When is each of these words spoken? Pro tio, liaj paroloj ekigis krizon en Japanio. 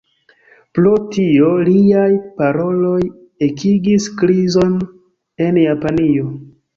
Pro 0.77 0.91
tio, 1.15 1.49
liaj 1.67 2.07
paroloj 2.39 3.01
ekigis 3.49 4.07
krizon 4.23 4.73
en 5.47 5.61
Japanio. 5.65 6.27